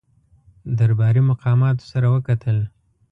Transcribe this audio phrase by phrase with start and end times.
[0.77, 2.57] درباري مقاماتو سره وکتل.